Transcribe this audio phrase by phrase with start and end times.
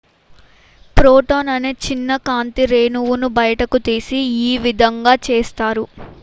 [0.97, 5.85] """""""Photon""" అనే చిన్న కాంతి రేణువును బయటకు తీసి ఈ విధంగా చేస్తారు.""